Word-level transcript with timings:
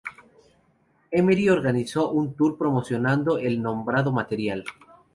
Emery 1.11 1.47
organizó 1.51 2.09
un 2.09 2.33
tour, 2.33 2.57
promocionando 2.57 3.37
el 3.37 3.61
nombrado 3.61 4.11
material. 4.11 4.63